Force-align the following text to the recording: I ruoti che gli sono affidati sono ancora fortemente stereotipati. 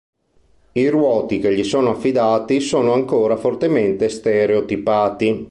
I 0.71 0.89
ruoti 0.89 1.37
che 1.37 1.53
gli 1.53 1.63
sono 1.63 1.91
affidati 1.91 2.59
sono 2.59 2.93
ancora 2.93 3.35
fortemente 3.37 4.09
stereotipati. 4.09 5.39